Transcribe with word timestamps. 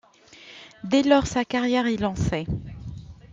Dès 0.83 1.03
lors 1.03 1.27
sa 1.27 1.45
carrière 1.45 1.85
est 1.85 2.01
lancée. 2.01 2.47